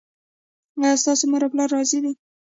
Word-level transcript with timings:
ایا 0.79 0.91
ستاسو 1.01 1.23
مور 1.31 1.41
او 1.45 1.51
پلار 1.53 1.69
راضي 1.75 1.99
دي؟ 2.03 2.11